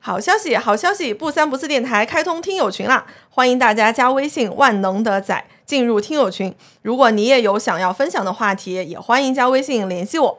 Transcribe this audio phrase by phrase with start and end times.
[0.00, 1.12] 好消息，好消息！
[1.12, 6.54] 不三不四电台开通听友群啦，欢迎大家加微信“万能的仔”进入听友群。
[6.82, 10.38] 如果你也有想要分享的话题，也欢迎加微信联系我。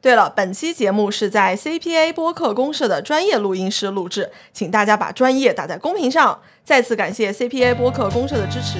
[0.00, 6.40] 对了，本期节目是在 CPA 播客公社的专业录音室录制，请大家把专业打在公屏上。
[6.64, 8.78] 再次感谢 CPA 播客公社的支持。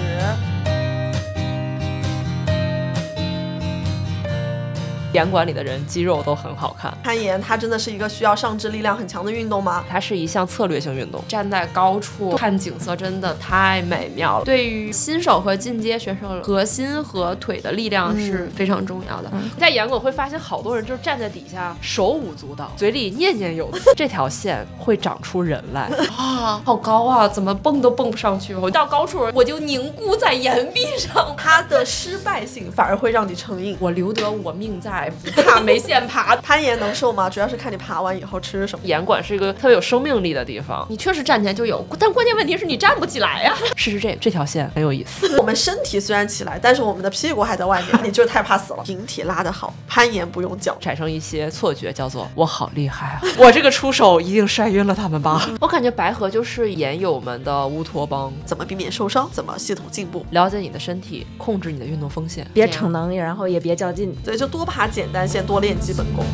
[5.13, 6.93] 严管里的人肌肉都很好看。
[7.03, 9.85] 攀岩它真的是一个需要上肢力量很强的运动吗？
[9.89, 14.45] 它是一项策略性运动，站在高处看景色真的太美妙了。
[14.45, 19.31] 对于新手和进阶选手，核心和腿的力量是非常重要的。
[19.59, 23.91] 在严管会发现好多人就是站在底下手舞足蹈，嘴里念念有词。
[23.97, 28.55] 这条线会长出人来啊，好高啊，怎么蹦都蹦不上去。
[28.55, 33.77] 我到高处我就凝固在岩壁上， 它的失败性反而会让你成瘾。
[33.79, 35.02] 我留得我命在。
[35.11, 37.29] 不怕没线爬，攀岩能瘦吗？
[37.29, 38.85] 主要是看你爬完以后吃什么。
[38.85, 43.55] 岩馆是一个特别有生命力的地方，你确实站起来就有，但关键问题是你站不起来呀。
[43.77, 45.39] 试试这这条线很有意思。
[45.39, 48.83] 我们身体虽然起来，但是我们的屁股还在外面，你就是太怕死了。
[48.87, 53.23] 引体拉得好，攀岩不用脚，产生一些错觉，叫做我好厉害啊！
[53.39, 55.49] 我这个出手一定晒晕了他们吧？
[55.61, 59.29] 我感觉白河就是岩友们的乌托邦，怎么避免受伤？
[59.33, 60.25] 怎么系统进步？
[60.31, 64.15] 了解你的身体，控制你的运动风险，别逞能，然后也别较劲。
[64.25, 66.25] 对，就多爬简单先，多练基本功。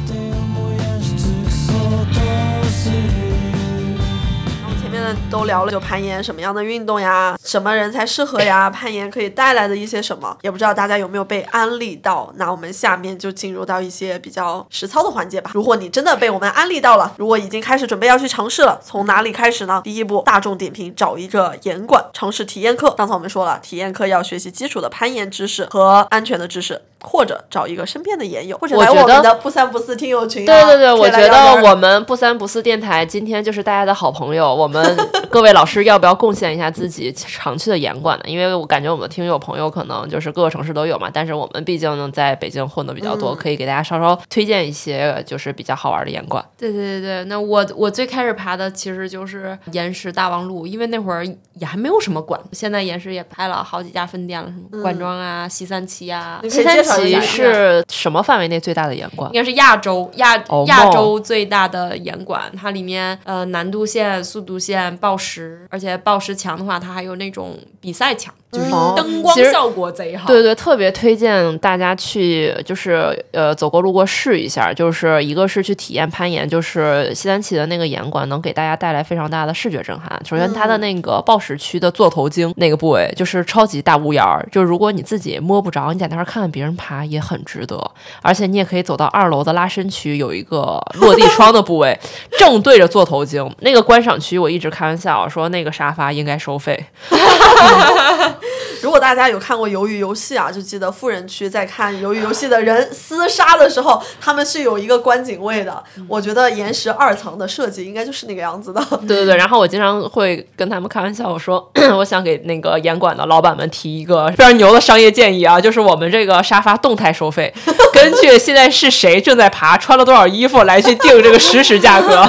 [5.30, 7.34] 都聊了，就攀岩什么样的运动呀？
[7.42, 8.68] 什么人才适合呀？
[8.68, 10.36] 攀岩可以带来的一些什么？
[10.42, 12.30] 也不知道大家有没有被安利到。
[12.36, 15.50] 那我们下面就进入到一些比较实操的环节吧。
[15.54, 19.80] 如果你真的被我们安利到了，如果已经开始准备要去尝试了，从哪里开始呢？
[19.82, 22.90] 第一步，大众点评找一个岩馆尝试体验课。
[22.90, 26.82] 刚才我们说了，体验课要学习基础的攀岩知识和安全的知识。
[27.00, 30.44] 或者找一个身边的研友，或者来我们的不三不四听友群。
[30.44, 34.52] 对对对，我觉得我们不三不四电台今天就是大家的好朋友。
[34.54, 34.96] 我们
[35.30, 38.24] 各位老师要不要贡献一下自己常去的严馆呢？
[38.26, 46.44] 因为我感觉我们的听友朋友可能就是各个城市都有嘛，但是我们毕竟呢在北京混的比较多，可以给大家稍稍推荐一些就是比较好玩的严馆。
[46.56, 56.40] 对对对对，那我我最开始爬的其实就是岩石大望路，因为那会儿也还没有什么馆，现在岩石也开了好几家分店了，什么管庄啊、西三旗啊。
[56.48, 59.30] 西三旗是什么范围内最大的岩馆？
[59.32, 62.50] 应该是亚洲亚亚洲最大的岩馆。
[62.56, 68.32] 它里面呃难度线、速度线、报时，而且报时强的话，它还有那种比赛强。
[68.50, 74.72] 就是灯光效果贼好，对对，特别推荐大家去，就是呃走过路过试一下。
[74.72, 80.10] 就是一个是去体验攀岩，就是西三旗的那个岩馆能给大家带来非常大的视觉震撼。
[80.24, 87.78] 首先，它的那个抱石区的座头鲸那个部位就是超级大屋檐儿，就如果你自己摸不着，你在那儿看看别人爬也很值得。
[88.22, 91.98] 而且你也可以走到二楼的拉伸区，有一个落地窗的部位，
[92.38, 94.38] 正对着座头鲸那个观赏区。
[94.38, 96.82] 我一直开玩笑说那个沙发应该收费。
[98.82, 105.82] 如果大家有看过《鱿鱼游戏》啊，就记得富人区在看《鱿鱼游戏》的人厮杀的时候， 他们是有一个观景位的。
[106.06, 108.80] 我觉得岩石二层的设计应该就是那个样子的。
[109.06, 117.52] 对对对，然后我经常会跟他们开玩笑，我说 我想给那个严馆的老板们提一个非常牛的商业建议啊，就是我们这个沙发动态收费，
[117.92, 122.28] 根据现在是谁正在爬，穿了多少衣服来去定这个实时价格。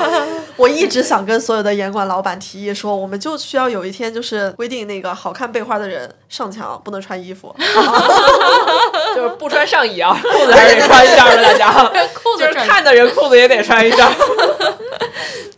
[0.59, 7.55] 我一直想跟所有的严管老板提议说，我们就需要有一天就是规定那个好看背花的人上墙不能穿衣服，
[9.15, 11.71] 就是不穿上衣啊，裤子还是得穿一下的，大家，
[12.13, 14.11] 裤子看的人裤子也得穿一下。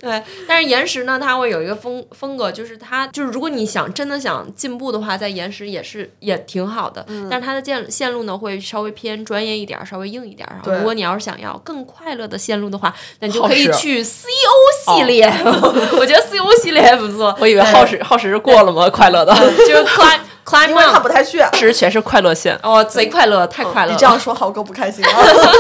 [0.02, 10.48] 对，但是岩石呢，它会有一个风风格，就是它就是如果你想真的想进步的话，在岩石也是也挺好的，但是它的线线路呢会稍微偏专业一点，稍微硬一点。
[10.52, 15.26] 然后如果你要是想要更快乐的线路的话，那你就可以去 CO 系列。
[16.00, 17.36] 我觉得 CO 系列还不错。
[17.40, 18.90] 我以为耗时耗时过了吗？
[18.90, 22.58] 快乐的，就 是 climb climb，因为他不太去，其实全是快乐线。
[22.64, 23.92] 哦，贼快乐，太快乐。
[23.92, 25.12] 你这样说，浩哥不开心啊。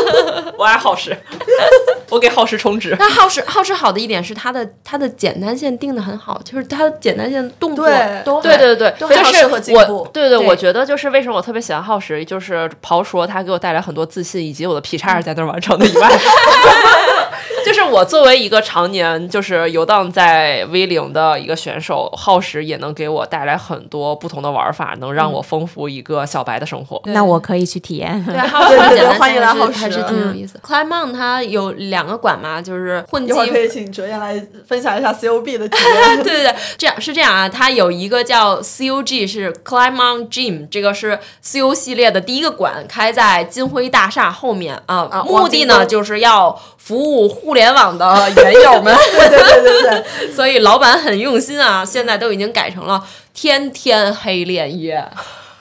[0.57, 1.17] 我爱耗时，
[2.09, 2.95] 我给耗时充值。
[2.99, 7.89] 那耗时耗时好的一点是它的它的简单线定的很好，就是它的简单线动作
[8.23, 10.07] 都对对对，非常适合进步。
[10.13, 16.09] 对对，我觉得就是为什么我特别喜欢耗时，就是刨除了它给我带来很多自信，以及我的劈叉是在那儿完成的以外。
[17.63, 27.01] 就是我作为一个常年就是游荡在 V 零的一个选手，耗时也能给我带来很多不同的玩法，能让我丰富一个小白的生活。
[27.05, 28.23] 那我可以去体验。
[28.25, 30.59] 对，耗时简单欢迎来耗时，还是挺有意思。
[30.65, 33.33] Climb on 它有两个馆嘛，就是混迹。
[33.33, 36.17] 可以请哲言来分享一下 COB 的体验。
[36.23, 45.23] 对对对，这样是这样啊，它有一个叫 COG 是 Climb on Gym，这个是 CO 系列的第一个馆，开在金辉大厦后面啊。
[45.25, 48.29] 目的呢就是要服务互联网的。
[48.41, 55.09] 研友们，对对对对对， 所以老板很用心啊，现在都已经改成了天天黑练夜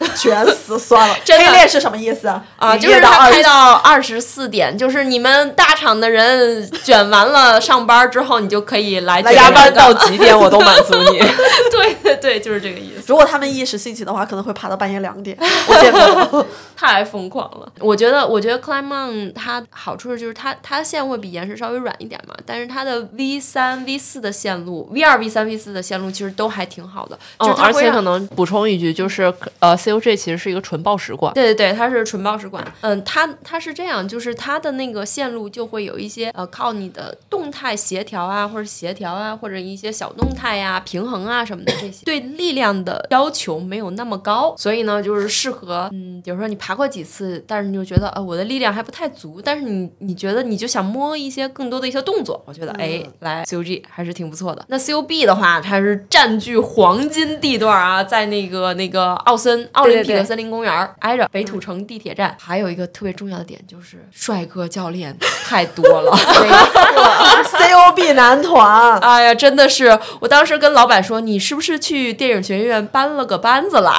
[0.17, 1.15] 全死算了。
[1.27, 2.43] 黑练是什么意思啊？
[2.57, 11.19] 啊，就是他开到二十四点，就是你们大厂的人卷完了上班之后，你就可以来来加班到几点 我都满足你。
[11.71, 13.05] 对对对，就是这个意思。
[13.07, 15.37] 如果他们一时兴起的话，可能会爬到半夜两点。
[15.41, 16.47] 我见过。
[16.77, 17.71] 太疯狂了！
[17.79, 31.33] 我觉得，我觉得 Climb On 它好处就是它它的线会比岩石稍微软一点嘛，但是它的 V 三、V 四的线路，V 二、V 三、V 四的线路其实都还挺好的，就是嗯，而它会让且可能补充一句，就是呃，COJ 其实是一个纯抱石馆。
[31.35, 32.65] 对对对，它是纯抱石馆。
[32.83, 54.65] 嗯，它它是这样，就是它的那个线路就会有一些呃，靠你的动态协调啊，或者协调啊，或者一些小动态呀、平衡啊什么的这些，对力量的要求没有那么高，所以呢，就是适合嗯，比如说你爬过几次，但是你就觉得呃我的力量还不太足，但是你你觉得你就想摸一些更多的一些动作，我觉得哎，来 COG 还是挺不错的。
[54.69, 62.37] 那 COB 的话，它是占据黄金地段啊，在那个那个奥森奥林匹克森林公园挨着北土城地铁站。
[62.41, 65.17] 还有一个特别重要的点就是帅哥教练
[65.47, 66.17] 太多了。
[67.45, 69.99] COB 男团，哎呀，真的是！
[70.21, 73.93] 我当时跟老板说：“你是不是去电影学院搬了个班子来？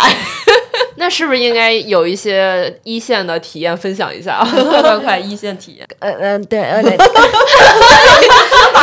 [0.95, 4.43] 那是不是应该有一些一线的体验分享一下？
[4.43, 6.97] 快快快，一线体验，嗯嗯，对，嗯，对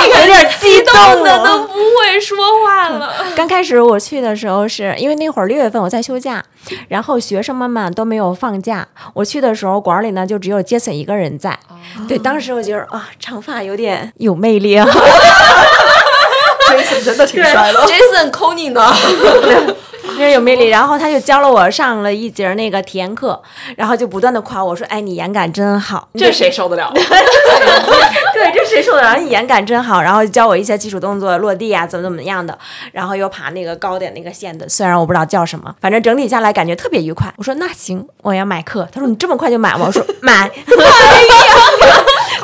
[0.08, 3.14] 有点激动的都不会说话了。
[3.36, 6.44] 刚开始我去的时候是，因为那会儿六月份我在休假，
[6.88, 8.86] 然后学生们嘛都没有放假。
[9.14, 11.58] 我去的时候，馆里呢就只有杰森一个人在。
[12.08, 14.86] 对，当时我觉得啊，长发有点 有魅力啊。
[16.68, 17.80] Jason 真的挺帅的。
[17.86, 18.92] Jason c o n y 呢？
[20.26, 20.68] 有魅力。
[20.68, 23.40] 然后他就教了我上了一节那个体验课，
[23.76, 26.92] 然后就不断的夸我说：“哎，你眼感真好。”这谁受得了？
[26.94, 32.56] 对，这谁受得了你眼感真好，然后教我一些基础动作，落地啊，怎么怎么样的，
[32.92, 37.32] 然后又爬那个高点那个线的，虽然我不知道叫什么，反正整体下来感觉特别愉快。
[37.36, 38.88] 我说那行，我要买课。
[38.92, 39.84] 他说你这么快就买吗？
[39.86, 40.50] 我说买，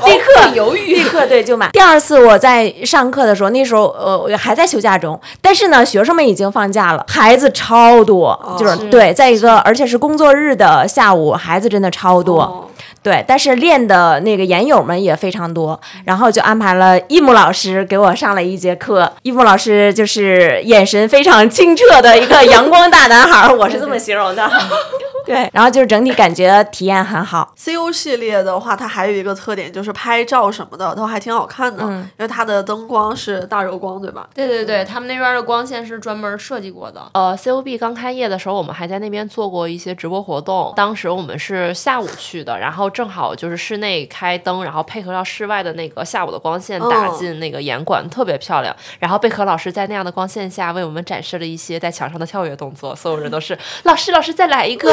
[0.07, 1.71] 立刻犹豫，立刻对就买。
[1.71, 12.43] 第二次我在上课的时候，那时候呃我还在休假中，但是呢学生们已经放假了，孩子超多，就是是对，在一个而且是工作日的下午，孩子真的超多。
[12.43, 12.65] 哦
[13.03, 19.13] 对，但是练的那个研友们也非常多，然后就安排了易木老师给我上了一节课。
[19.23, 24.43] 易木老师就是眼神非常清澈的一个 阳光大男孩儿，我是这么形容的。
[25.25, 27.53] 对，然后就是整体感觉体验很好。
[27.57, 34.29] C O 系列的话，它还有一个特点就是拍照什么的都还挺好看的，嗯因为它的灯光是大柔光，对吧？
[34.35, 37.01] 对对对，他们那边的光线是专门设计过的。
[37.15, 40.73] 呃，COB 刚开业的时候，我们还在那边做过一些直播活动。
[40.77, 48.75] 当时我们是下午去的，然后正好就是室内开灯，然后配合到室外的那个下午的光线打哦进那个岩馆，特别漂亮。
[48.99, 54.93] 然后贝壳老师在那样的光线下为我们展示了一些在墙上的跳跃动作，所有人都是老师，老师再来一个。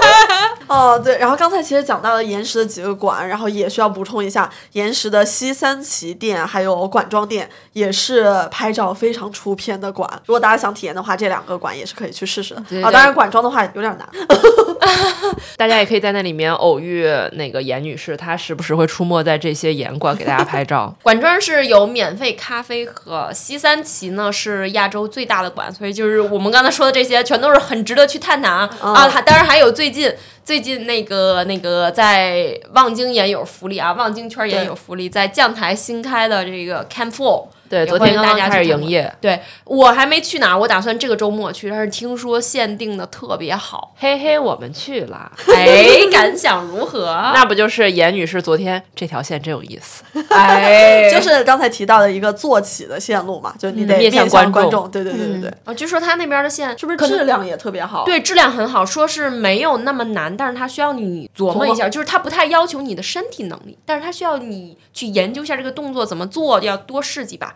[0.71, 10.09] 哦，对，然后刚才其实讲到了岩石的几个馆，然后也需要补充一下，岩石的西三旗店还有管庄店也是拍照非常出片的馆。
[10.25, 12.61] 如果大家想体验的话，这两个馆也是可以去试试的。
[12.81, 14.07] 啊，当然管庄的话有点难。
[15.57, 20.95] 大家也可以在那里面偶遇那个严女士，她时不时会出没在这些岩馆给大家拍照。
[21.03, 29.09] 管庄是有免费咖啡和，西三旗呢是亚洲最大的馆，所以就是我们刚才说的这些，全都是很值得去探探啊、啊！
[29.09, 30.11] 还当然还有最近
[30.43, 37.47] 最近那个那个在望京也有福利啊，望京圈也有福利在将台新开的这个 Camp Four。
[37.71, 39.09] 对，昨天刚刚开始营业。
[39.21, 45.31] 对我还没去哪儿，我打算这个周末去，但是听说限定的特别好，嘿嘿，我们去了。
[45.47, 47.31] 哎，感想如何？
[47.33, 50.03] 那不就是严女士昨天这条线真有意思。
[50.29, 54.91] 哎，就是刚才提到的一个坐起的线路嘛，就你得嗯面向向观众众。
[54.91, 67.55] 对对对对对，啊，据说他那边的线是不是质量也特别好？，对，质量很好，说是没有那么难，但是它需要你琢磨一下，就是它不太要求你的身体能力，但是它需要你去研究一下这个动作怎么做，要多试几把。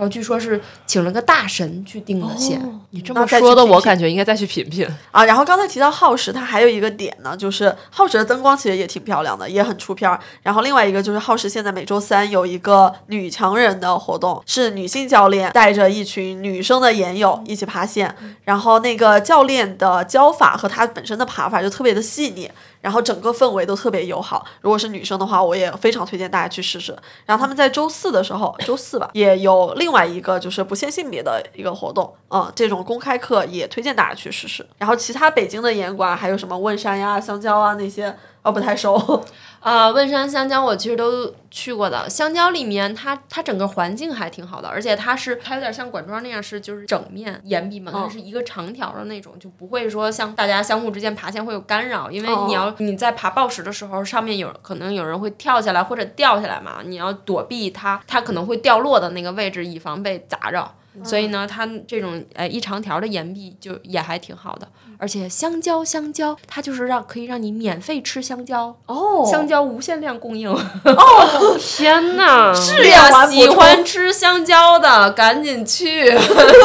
[0.00, 4.88] 然后据说是请了个大神去定的线，你这么说的，我感觉应该再去品品。
[5.10, 10.18] 啊，然后刚才提到耗时，它还有一个点呢，就是耗时的灯光其实也挺漂亮的，也很出片儿。
[10.42, 22.50] 然后另外一个就是耗时现在每周三有一个女强人的活动，是女性教练带着一群女生的研友一起爬线，然后那个教练的教法和她本身的爬法就特别的细腻。
[22.80, 24.42] 然后整个氛围都特别友好。
[24.62, 26.96] 如果是女生的话，我也非常推荐大家去试试。
[27.26, 34.64] 然后他们在周四的时候，周四吧，也有另另外一个就是不限性别的一个活动，嗯，这种公开课也推荐大家去试试。
[34.78, 39.22] 然后其他北京的演馆还有什么问山呀、香蕉啊那些，哦，不太熟。
[39.60, 42.08] 啊、 汶山香蕉我其实都去过的。
[42.08, 60.70] 香蕉里面它它整个环境还挺好的，而且它是它有点像管庄那样，是就是整面岩壁嘛，它嗯是一个长条的那种，就不会说像大家相互之间爬线会有干扰，因为哦你要你在爬抱石的时候，上面有可能有人会跳下来或者掉下来嘛，你要躲避它，它可能会掉落的那个位置，以防被砸着。
[61.04, 70.48] 所以呢，它这种呃一长条的岩壁就也还挺好的，而且香蕉香蕉，它就是让可以让你免费吃香蕉，哦香蕉无限量供应。
[70.52, 72.52] 哦天哪！
[72.54, 76.10] 是练呀，喜欢吃香蕉的赶紧去，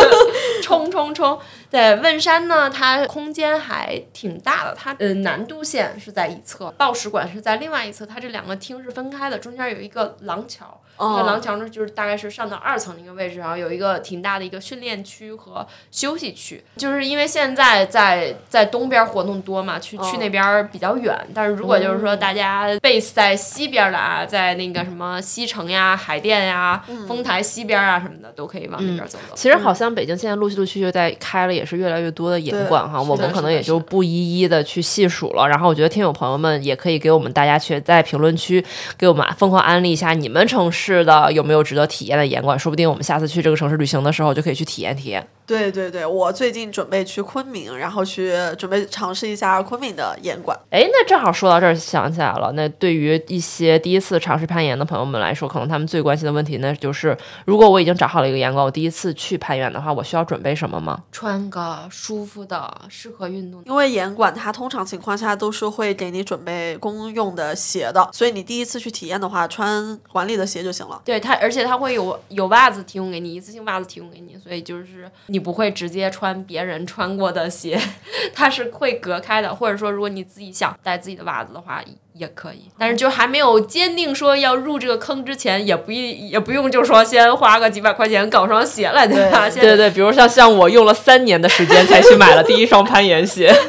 [0.62, 1.38] 冲冲冲！
[1.70, 10.80] 对，汶山呢，它空间还挺大的，它呃南渡线是在一侧，报石馆是在另外一侧，它这两个厅是分开的，中间有一个廊桥。
[10.98, 16.64] 那个廊桥呢，就是大概是上到二层的一个位置，然后有一个挺大的一个训练区和休息区。
[16.78, 21.16] 就是因为现在在在东边活动多嘛，去去那边比较远。
[21.34, 29.36] 但是如果就是说大家 base 在西边的啊，在那个什么西城呀、海淀呀、丰台西边啊什么的，都可以往那边走走。
[29.36, 35.48] 其实好像北京现在陆续陆续就在开了，也是越来越多的严管哈，我们可能也就不一一的去细数了。
[35.48, 38.64] 然后我觉得听友朋友们也可以给我们大家去在评论区
[38.98, 45.26] 给我们疯狂安利一下你们城市的有没有值得体验的严管，说不定我们下次去这个城市旅行的时候就可以去体验体验。
[45.48, 50.58] 对对对，我最近准备去昆明，然后去准备尝试一下昆明的岩馆。
[50.72, 52.52] 哎，那正好说到这儿，想起来了。
[52.54, 57.16] 那对于一些第一次尝试攀岩的朋友们来说，可能他们最关心的问题那，就是
[57.46, 61.04] 如果我已经找好了一个岩馆，我第一次去攀岩的话，我需要准备什么吗？
[61.12, 63.70] 穿个舒服的、适合运动的。
[63.70, 71.02] 因为岩馆它通常情况下都是会给你准备公用的鞋的，所以你第一次去体验的话，穿管理的鞋就行了。
[71.06, 77.80] 对它，而且它会有有袜子提供给你，一次性袜子提供给你，所以就是你不会直接穿别人穿过的鞋，
[78.36, 79.56] 它是会隔开的。
[79.56, 81.82] 或者说，如果你自己想带自己的袜子的话，
[82.14, 82.70] 也可以。
[82.78, 89.50] 但是就还没有坚定说要入这个坑之前，也不一也不用就说先花个几百块钱搞双鞋来，对吧？
[89.50, 93.54] 对对对，比如像像我用了三年的时间才去买了第一双攀岩鞋。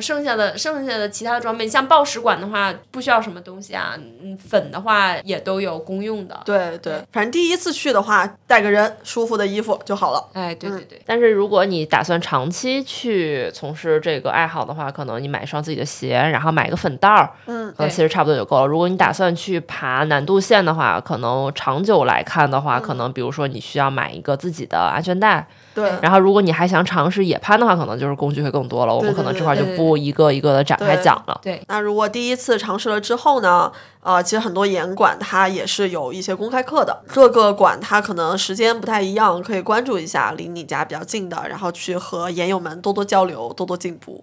[0.00, 6.40] 剩下的剩下的其他的装备，像报时馆的话，不需要什么东西啊，嗯，粉的话也都有公用的。
[6.44, 10.24] 对对，反正第一次去的话，带个人舒服的衣服就好了。
[10.32, 18.66] 哎，对对对，但是如果你打算长期去从事这个爱好的话，可能你买一双自己的鞋，然后买个粉袋儿，嗯，可能其实差不多就够了。
[18.66, 25.46] 如果你打算去爬难度线的话，可能长久来看的话，可能比如说你需要买一个自己的安全带，
[25.80, 28.94] 对，然后如果你还想尝试野攀的话，可能就是工具会更多了。
[28.94, 31.40] 我们可能这块就不一个一个的展开对讲了。
[31.42, 33.72] 对，那如果第一次尝试了之后呢，
[34.02, 44.22] 呃，其实很多岩馆它也是有一些公开课的，各个馆它可能时间不太一样，可以关注一下离你家比较近的，然后去和岩友们多多交流，多多进步。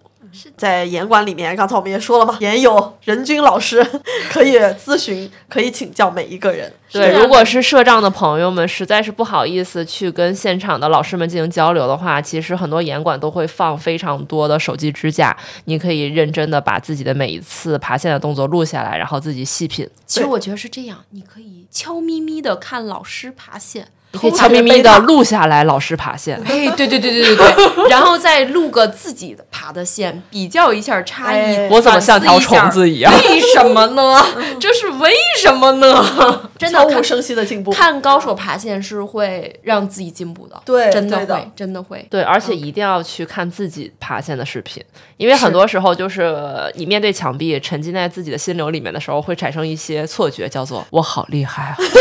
[0.56, 3.82] 在岩馆里面，刚才我们也说了嘛，严有人均老师
[4.30, 6.70] 可以咨询，可以请教每一个人。
[6.92, 19.88] 对，如果是社障的朋友们实在是不好意思去跟现场的老师们进行交流的话，其实很多岩馆都会放非常多的手机支架，你可以认真的把自己的每一次爬线的动作录下来，然后自己细品。
[20.06, 26.40] 其实我觉得是这样，你可以悄咪咪的看老师爬线，你可以悄咪咪的录下来老师爬线。
[26.46, 31.36] 哎，对对对对对对，然后再录个自己的爬的线，比较一下差异。
[31.36, 33.12] 哎我怎么像条虫子一样？
[33.12, 34.24] 为什么呢？
[34.58, 36.02] 这是为什么呢？
[36.56, 37.70] 真的无声息的进步。
[37.70, 42.06] 看高手爬线是会让自己进步的，对真的会，真的会。
[42.10, 44.82] 对，而且一定要去看自己爬线的视频，
[45.18, 51.76] 因为很多时候就是你面对墙壁，沉浸在自己的心流里面的时候，会产生一些错觉，叫做“我好厉害啊”。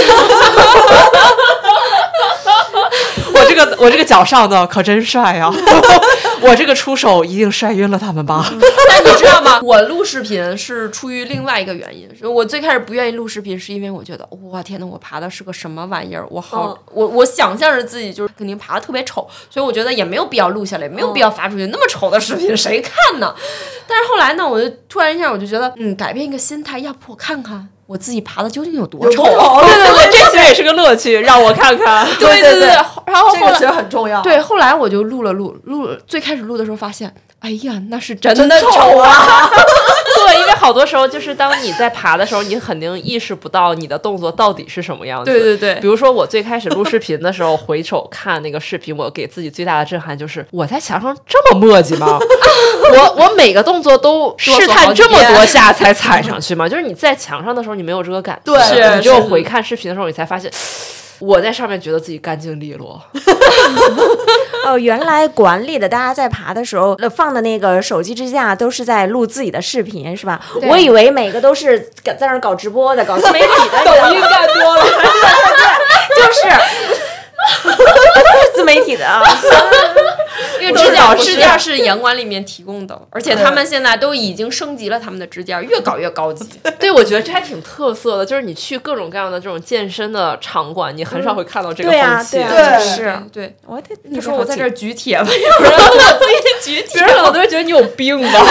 [3.34, 5.52] 我这个我这个脚上的可真帅呀、
[6.42, 8.46] 我这个出手一定晒晕了他们吧？
[8.88, 9.60] 但你知道吗？
[9.64, 12.08] 我录视频是出于另外一个原因。
[12.30, 16.26] 我最开始不愿意录视频，是因为我觉得，哇天呐，我爬的是个什么玩意儿？
[16.30, 21.66] 我好，嗯我我想象着自己就是肯定爬的特别丑，所以我觉得也没有必要录下来，没有必要发出去。
[21.68, 23.34] 那么丑的视频谁看呢？
[23.88, 29.24] 但是后来呢，我就突然一下，我就觉得，嗯，改变一个心态，要不我看看我自己爬的究竟有多丑。
[29.24, 32.06] 对对对， 这其实也是个乐趣，让我看看。
[32.20, 32.68] 对对对 对，
[33.06, 34.22] 然后后来这个其实很重要。
[34.22, 39.50] 对，后来我就录了录录了，最开始录的时候发现，哎呀，那是真真的丑啊！
[40.28, 45.32] 对，因为好多时候就是当你在爬的时候，你肯定意识不到你的动作到底是什么样子。
[45.32, 52.20] 对对对比如说我最开始录视频的时候，回首看那个视频，我给自己最大的震撼就是我在墙上这么磨叽吗？
[52.92, 56.68] 我我每个动作都试探这么多下才踩上去吗？
[56.68, 60.52] 就是你在墙上的时候，你没有这个感觉，对你只有回看视频的时候，你才发现。
[61.20, 63.02] 我在上面觉得自己干净利落，
[64.68, 70.40] 哦，原来管理的大家在爬的时候呃放的那个手机支架都是在录自己的视频，是吧？
[70.70, 74.84] 我以为每个都是在那儿搞直播的，搞自媒体的， 抖音干多了，
[76.16, 76.50] 就是
[78.56, 79.24] 自媒体的啊。
[80.68, 86.46] 因为支架支架是严管里面提供的，而且他们现在都已经升级了他们的支架，越搞越高级。
[86.80, 92.38] 对，我觉得这还挺特色的，就是你去各种各样的这种健身的场馆，你很少会看到这个对啊风气。
[92.38, 96.26] 对啊对是对，我得你说我在这举铁吧， 有人我自
[96.66, 97.02] 己举铁别。
[97.02, 98.46] 人可能都会觉得你有病吧？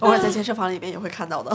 [0.00, 1.50] 偶尔在健身房里面也会看到的。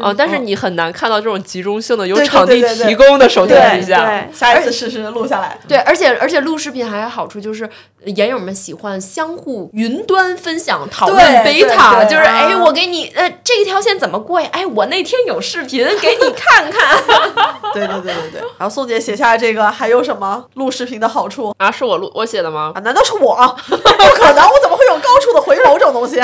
[0.00, 4.04] 啊， 但是你很难看到这种集中性的有场地提供的手机对支架。
[4.04, 5.58] 对，下一次试试录下来。
[5.66, 7.68] 对，而且而且录视频还有好处就是，
[8.04, 14.48] 研友们喜欢相互云端分享、讨论 beta，就是哎，啊我给你呃这一条线怎么过呀？
[14.52, 16.96] 哎，我那天有视频给你 看看。
[17.74, 18.40] 对对对对对。
[18.58, 22.72] 然后宋姐写下来这个还有什么录视频的好处啊，是我录我写的吗？
[22.74, 22.78] 啊？
[22.80, 23.34] 难道是我？
[23.68, 26.22] 不可能，我怎么会有高处的回眸这种东西？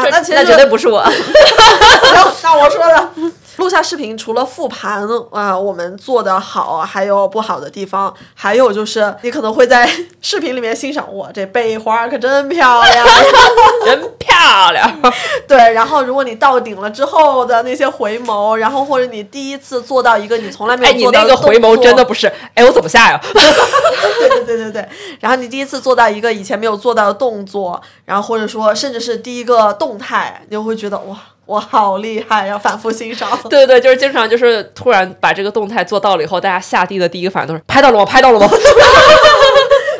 [0.00, 1.02] 啊，那其实那绝对不是我。
[1.04, 1.12] 行，
[2.42, 3.08] 那我说的。
[3.60, 9.88] 录下视频，除了复盘啊、我们做的好，还有不好的地方，还有就是你可能会在
[10.22, 13.06] 视频里面欣赏我这背花可真漂亮，
[13.84, 14.90] 真漂亮，
[15.46, 15.58] 对。
[15.74, 23.20] 然后如果你到顶了之后的那些回眸，然后或者你第一次做到一个你从来没哎，有做到的那个回眸真的不是，哎，我怎么下呀？
[23.30, 24.88] 对对对对对，
[25.20, 31.16] 然后你第一次做到一个以前没有做到的动作，然后或者说甚至是第一个动态，你就会觉得哇，
[31.50, 33.28] 我好厉害要，反复欣赏。
[33.50, 38.04] 对对，就是经常就是突然把这个动态做到了以后，大家下地的第一个反应都是拍到了吗？
[38.04, 38.46] 拍到了吗？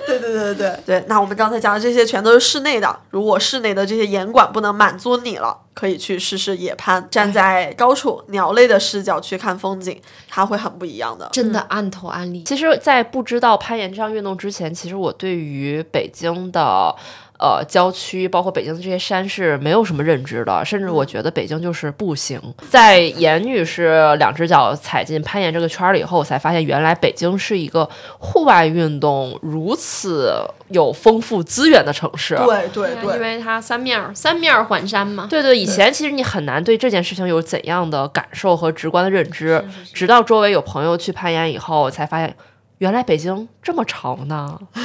[0.07, 11.29] 对对对对对对，那我们刚才讲的这些全都是室内的，如果室内的这些严管不能满足你了，可以去试试野攀，站在高处鸟类的视角去看风景，它会很不一样的。
[11.33, 12.45] 真的按头安利。
[12.45, 16.95] 其实，在不知道攀岩这项运动之前，其实我对于北京的。
[17.41, 22.39] 呃，郊区包括北京的这些山是没有什么认知的，甚至我觉得北京就是步行。
[22.69, 30.35] 在严女士两只脚踩进攀岩这个圈儿里以后，我才发现原来北京是一个户外运动如此
[30.69, 32.37] 有丰富资源的城市。
[32.37, 35.27] 对对因对，为它三面儿三面儿环山嘛。
[35.31, 39.65] 对对，以前其实你很难对这件事情有怎样的感受和直观的认知，
[39.95, 42.37] 直到周围有朋友去攀岩以后，才发现
[42.79, 44.59] 原来北京这么长呢。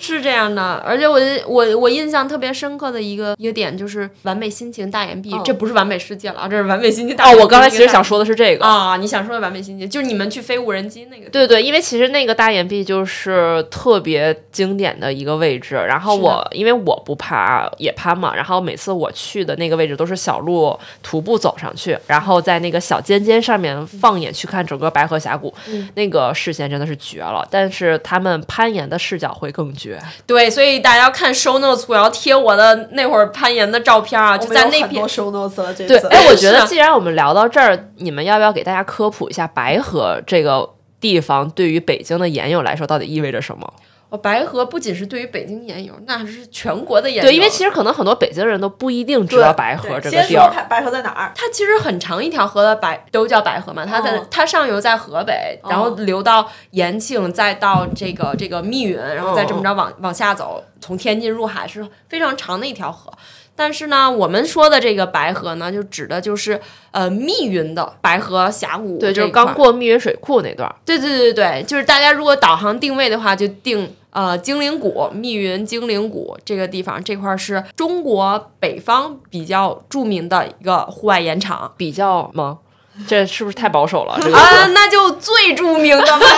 [0.00, 8.64] 是这样的，而且我我我印象特别深刻的一个一个点就是完美心情大眼壁，嗯这不是完美世界了啊，这是完美心情大岩哦，我刚才其实想说说的是这个。
[8.64, 11.30] 啊，你想说的完美心情就是你们去飞无人机那个。
[11.30, 25.54] 对对，因为其实那个大眼壁就是特别经典的一个位置，然后我因为我不爬野攀嘛，然后每次我去的那个位置都是小路徒步走上去，然后在那个小尖尖上面放眼去看整个白河峡谷，
[25.94, 27.46] 那个视线真的是绝了。
[27.48, 29.89] 但是他们攀岩的视角会更绝，
[30.26, 35.08] 对，所以大家要看 show notes，我要贴我的那会儿攀岩的照片啊，就在那片有很多。
[35.08, 36.06] show notes 了，这对，次。
[36.08, 40.68] 哎，我觉得既然我们聊到这儿，你们要不要给大家科普一下白河这个
[41.00, 43.72] 地方对于北京的岩友来说到底意味着什么？
[44.10, 47.30] 哦，白河不仅是对于北京岩友，那是全国的岩友。
[47.30, 50.22] 对，因为其实可能很多北京人都不一定知道白河这个地儿。
[50.22, 51.32] 先说白白河在哪儿？
[51.34, 63.12] 它其实很长一条河的白都叫白河嘛，它在、哦它上游在河北，然后流到延庆，再到这个这个密云，然后再这么着往往下走，从天津入海是非常长的一条河。
[63.56, 66.58] 但是呢，我们说的这个白河呢，就指的就是
[66.92, 70.74] 呃密云的白河峡谷对，就是刚过密云水库那段儿。
[70.84, 81.72] 对对对对，就是大家如果导航定位的话，就定呃精灵谷、密云精灵谷这个地方，这块是中国北方比较著名的一个户外盐场。
[81.76, 82.58] 比较吗？
[83.06, 84.18] 这是不是太保守了？
[84.20, 86.26] 这个啊，那就最著名的嘛。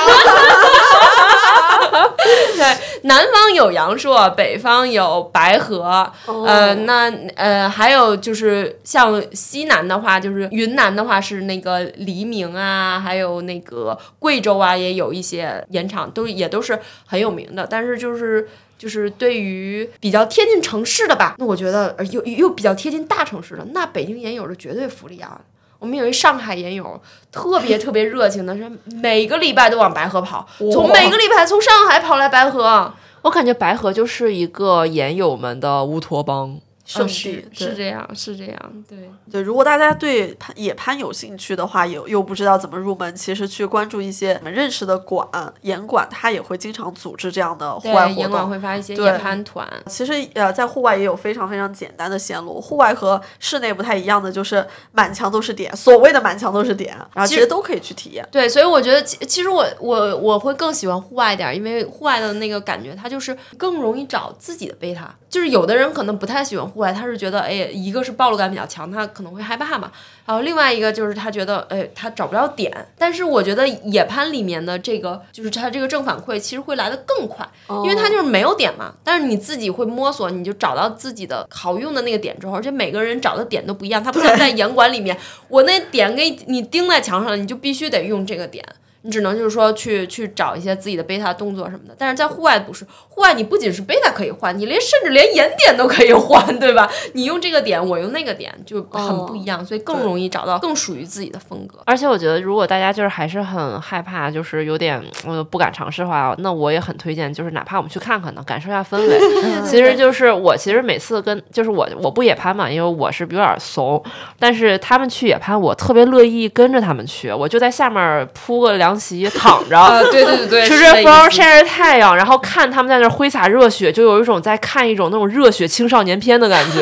[2.57, 6.11] 对，南方有阳朔，北方有白河，
[6.47, 17.67] 呃，那呃还有就是像西南的话，就是云南的话是那个黎明啊，还有那个贵州啊，也有一些盐场，都也都是很有名的。
[17.69, 18.49] 但是就是
[18.79, 25.41] 就是对于比较贴近城市的吧，那我觉得呃又又比较贴近大城市的，那北京盐有着绝对福利啊。
[25.83, 28.71] 我们有一上海研友，特别特别热情的，是
[29.03, 32.95] 每个礼拜都往白河跑，从每个礼拜从上海跑来白河。
[33.23, 36.57] 我感觉白河就是一个研友们的乌托邦。
[36.85, 37.13] 圣嗯地。
[37.15, 39.11] 是是这样，是这样，对。
[39.31, 45.27] 对，如果大家对攀野攀有兴趣的话，有又不知道怎么入门，其实去关注一些我们认识的馆、
[45.63, 48.51] 岩馆，他也会经常组织这样的户外对，活动。
[48.51, 52.61] 会发一些对野攀团，其实呃，在户外也有非常非常简单的线路。
[52.61, 58.29] 户外和室内不太一样的就是满墙都是点，所谓的满墙都是点，然后其其实都可以去体验。
[58.31, 65.15] 对，所以我觉得其其实我我我会更喜欢户外一点儿，因为户外的那个感觉，它就是更容易找自己的贝塔。
[65.29, 69.93] 就是有的人可能不太喜欢户外，他是觉得，哎，一个是暴露感比较强，他可能会害怕嘛。
[70.25, 72.73] 然后另外一个就是他觉得，哎，他找不着点。
[72.97, 78.95] 但是我觉得野攀里面的这个，就是他这个正反馈其实会来的更快，因为他就是没有点嘛。
[79.05, 85.17] 但是你自己会摸索，你就找到自己的好用的那个点之后，而且每个人找的点都不一样，他不像在严管里面，
[85.49, 88.65] 我那点给你钉在墙上，你就必须得用这个点。
[89.03, 96.89] 你只能就是说去去找一些自己的贝塔动作什么的，但是在户外不是，户外你不仅是贝塔可以换，你连甚至连眼点都可以换，对吧？
[97.15, 101.81] 你用这个点，我用那个点，就很不一样，所以更容易找到更属于自己的风格。
[101.85, 109.19] 而且我觉得，如果大家就是还是很害怕，就是有点呃不敢尝试的话，那我也很推荐，就是哪怕我们去看看呢，感受一下氛围。
[109.67, 114.01] 其实就是我其实每次跟就是我我不野攀嘛，因为我是有点怂，
[114.39, 119.79] 但是他们去野攀，我特别乐意跟着他们去，我就在下面铺个凉席躺着。
[119.79, 126.81] 啊，对对对对，吹吹风，晒晒太阳，然后看他们在那儿挥洒热血，就有一种在看一种那种热血青少年片的感觉。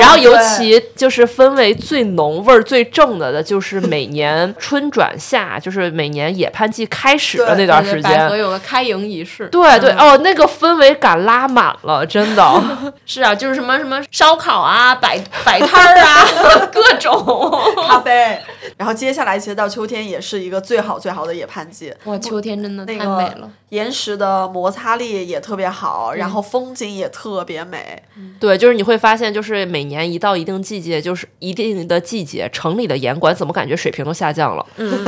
[0.00, 8.36] 然后尤其就是氛围最浓、味儿最正的的，就是每年春转夏，就是每年野攀季开始的那段时间百合。
[8.36, 9.46] 有个开营仪式。
[9.48, 12.62] 对对哦，那个氛围感拉满了，真的。
[13.04, 16.26] 是啊，就是什么什么烧烤啊，摆摆摊儿啊，
[16.72, 17.10] 各种。
[17.88, 18.38] 咖啡，
[18.76, 23.50] 然后接下来其实到秋天也是一个最好最好的野攀季，哇，秋天真的太那个美了。
[23.70, 28.02] 岩石的摩擦力也特别好，然后风景也特别美。
[28.40, 34.66] 对，就是你会发现，就是每年一到一定季节，就是一定的季节，城里的严管怎么感觉水平都下降了？
[34.76, 35.04] 嗯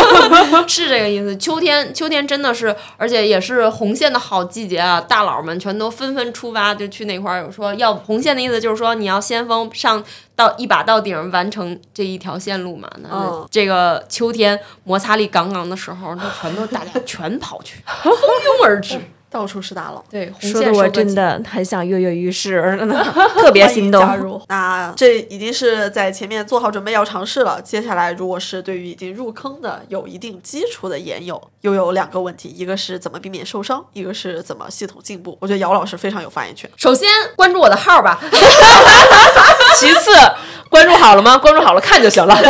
[0.66, 1.36] 是这个意思。
[1.36, 4.98] 秋天，秋天真的是，而且也是红线的好季节啊！
[4.98, 7.42] 大佬们全都纷纷出发，就去那块儿。
[7.42, 10.02] 有说要红线的意思，就是说你要先锋上
[10.38, 12.88] 到一把到顶，完成这一条线路嘛。
[13.02, 19.00] 那嗯这个秋天摩擦力杠杠的时候，那全都大家 全跑去，蜂拥而至。
[19.30, 22.78] 到处是大佬，对，红说的我真的很想跃跃欲试，
[23.38, 24.00] 特别心动。
[24.00, 24.40] 加入。
[24.48, 27.60] 那这已经是在前面做好准备要尝试了。
[27.60, 35.36] 接下来，如果是对于已经入坑的、有一定基础的研友，又有两个问题：一个是怎么避免受伤，一个是怎么系统进步。
[35.40, 36.70] 我觉得姚老师非常有发言权。
[36.76, 38.18] 首先关注我的号吧，
[39.78, 40.10] 其次，
[40.68, 41.36] 关注好了吗？
[41.38, 42.36] 关注好了看就行了。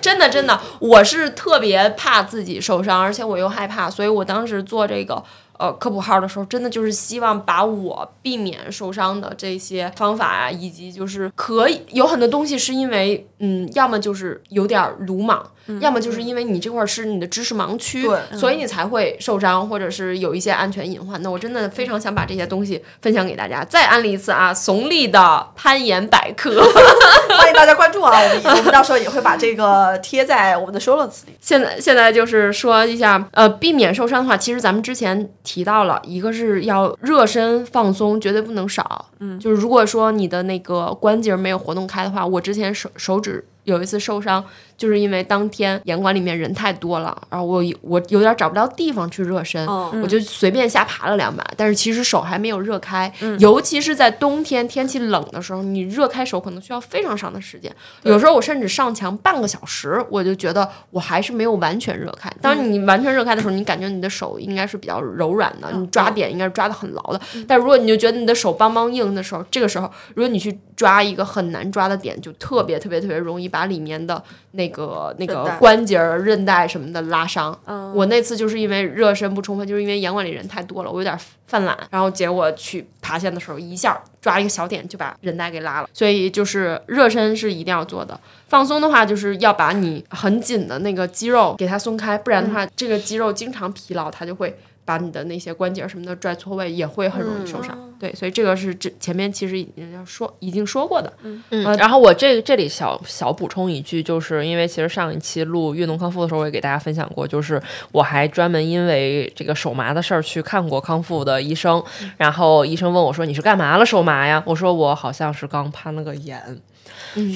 [0.00, 5.22] 真的真的，我是特别怕自己受伤，而且我又害怕，所以我当时做这个
[5.58, 15.48] 呃科普号的时候，真的就是希望把我避免受伤的这些方法啊，以及就是可以有很多东西是因为嗯，要么就是有点鲁莽。
[15.80, 21.20] 要么就是因为你这块儿是你的知识盲区，对所以你才会受伤，或者是有一些安全隐患。
[21.22, 23.64] 那我真的非常想把这些东西分享给大家。
[23.64, 26.62] 再安利一次啊，怂立的攀岩百科。
[27.38, 28.12] 欢迎大家关注啊！
[28.44, 31.32] 我们我们到时候也会把这个贴在我们的 show notes 里。
[31.40, 39.06] 现在现在就是说一下，呃，避免受伤的话，其实咱们之前提到了，一个是要热身放松，绝对不能少。
[39.20, 44.44] 嗯，就是如果说你的那个关节没有活动开的话，我之前手手指有一次受伤，
[44.76, 50.02] 就是因为当天严管里面人太多了，然后我我有点找不到地方去热身，嗯。
[50.02, 57.72] 我就随便瞎爬了两把，但是其实手还没有热开，尤其是在冬天天气冷的时候，你热开手可能需要非常长的时间，
[58.02, 62.28] 有时候我甚至上墙半个小时，我就觉得我还是没有完全热开。
[62.40, 67.20] 当你完全热开的时候，你感觉你的手应该是比较柔软的，你抓点应该是抓的很牢的。
[67.46, 74.20] 但如果你就觉得你的手梆梆硬的时候，这个时候如果你去抓一个很难抓的点，就特别特别特别容易把里面的
[74.52, 77.56] 那个那个关节儿、韧带什么的拉伤。
[77.94, 85.88] 我那次就是因为热身不充分，就是因为严管里人太多了，我有点犯懒，然后结果去爬线的时候一下抓一个小点就把韧带给拉了。
[85.92, 88.18] 所以就是热身是一定要做的。
[88.48, 97.78] 放松的话，就是要把你很紧的那个肌肉给它松开，不然的话，这个肌肉经常疲劳，它就会把你的那些关节什么的拽错位，也会很容易受伤。
[98.02, 101.12] 对，所以这个是这前面其实已经要说已经说过的。
[101.22, 107.62] 嗯嗯，然后我这这里小小补充一句，就是因为其实上一期录运动康复的时候，我也给大家分享过，就是
[107.92, 111.80] 我还专门因为这个手麻的事儿去看过康复的医生，
[112.16, 116.42] 然后医生问我说：“你是干嘛了手麻呀？”我说：“我好像是刚攀了个岩。”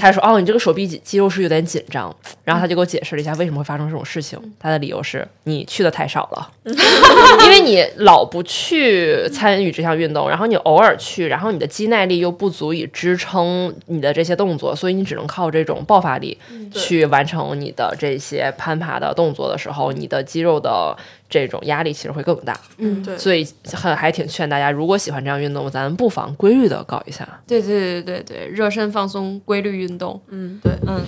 [0.01, 4.41] 他说：“哦，你这个手臂肌肌肉是有点紧张。”然后他就给我解释了一下为什么会发生这种事情。
[4.59, 6.51] 他的理由是你去的太少了，
[7.45, 16.37] 因为你老不去参与这项运动，然后你偶尔去，然后你的肌耐力又不足以支撑你的这些动作，所以你只能靠这种爆发力
[16.73, 20.97] 去完成你的这些攀爬的动作的时候，你的肌肉的
[21.29, 22.59] 这种压力其实会更大。
[22.79, 27.27] 嗯，对，所以很还挺劝大家，如果喜欢这样运动，咱不妨规律的搞一下。
[27.47, 30.21] 对对对对对，热身放松，规律运动。
[30.29, 31.01] 嗯，对，嗯。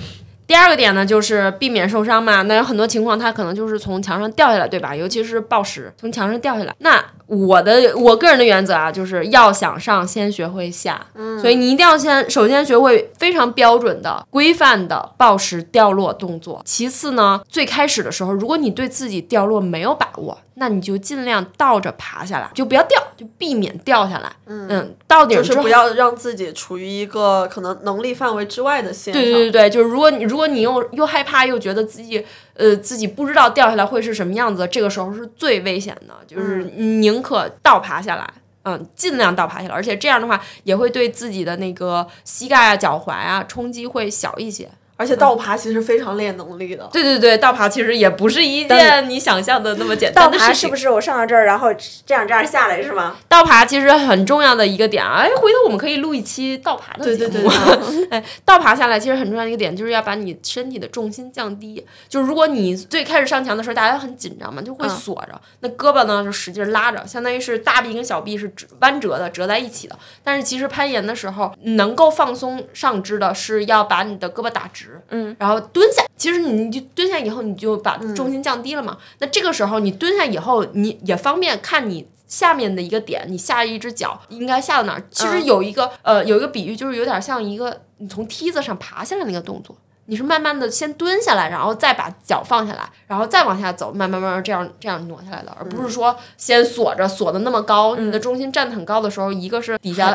[0.48, 2.40] 第二个点呢，就是避免受伤嘛。
[2.42, 4.96] 那有很多情况，它可能就是从墙上掉下来，对吧？
[4.96, 6.74] 尤其是暴食，从墙上掉下来。
[6.78, 11.06] 那我的我个人的原则啊，就是要想上，先学会下。
[11.14, 16.62] 嗯，所以你一定要先首先学会非常标准的、规范的暴食掉落动作。
[16.64, 24.30] 其次呢，最开始的时候，如果你对自己掉落没有把握，那你就尽量倒着爬下来，就不要掉，就避免掉下来。
[24.46, 29.22] 嗯，到顶之后就是不要让自己处于一个可能能力范围之外的线上。
[29.22, 38.28] 对对对对，就是如果你如果你又又害怕又觉得自己呃自己不知道掉下来会是什么样子，这个时候是最危险的，就是宁可倒爬下来。
[38.64, 44.68] 嗯，尽量倒爬下来，而且这样的话也会对自己的那个膝盖啊、脚踝啊冲击会小一些。
[44.98, 46.86] 而且倒爬其实非常练能力的。
[46.92, 50.68] 对对对，倒爬其实也不是一件你想象的那么简单倒爬的事情。
[50.68, 51.68] 是不是我上到这儿，然后
[52.04, 53.16] 这样这样下来是吗？
[53.28, 55.20] 倒爬其实很重要的一个点啊！
[55.22, 57.48] 哎，回头我们可以录一期倒爬的对节目。
[57.48, 61.86] 对对， 哎，倒爬下来其实很重要的一个点，就是要把你身体的重心降低。
[62.08, 69.96] 就是如果你最开始上墙的时候，大家都很紧张嘛，就会嗯锁着，那胳膊呢就使劲拉着，相当于是大臂跟小臂是折弯折的，折在一起的。
[70.24, 76.02] 但是其实攀岩的时候，能够放松上肢的是要把你的胳膊打直，嗯，然后蹲下。
[76.16, 78.96] 其实你就蹲下以后，你就把嗯重心降低了嘛。
[79.18, 82.06] 那这个时候你蹲下以后，你也方便看你。
[82.28, 85.02] 下面的一个点，你下一只脚应该下到哪儿？
[85.10, 89.74] 其实嗯有一个、呃，有一个比喻，就是有点像一个你从梯子上爬下来那个动作。
[90.04, 97.96] 你是慢慢的先蹲下来，然后再把脚放下来，然后再往下走，慢慢慢慢这样这样挪下来的，而不是说先锁着锁的那么高。
[97.96, 100.10] 你的重心站得很高的时候，一个是底下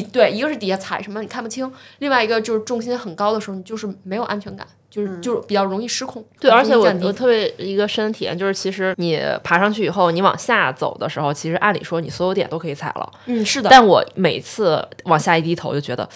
[0.00, 6.24] 底对，一个是底下踩什么你看不清，另外一个就是重心很高的时候，你就是没有安全感，就是、就是比较容易失控。
[6.40, 16.08] 对，而且我我特别一个深的体验就是，其实你爬上去以后，你往下走的时候，其实按理说你所有点都可以踩了，嗯是的，但我每次往下一低头，就觉得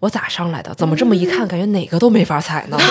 [0.00, 0.74] 我咋上来的？
[0.74, 2.76] 怎么这么一看，感觉哪个都没法踩呢？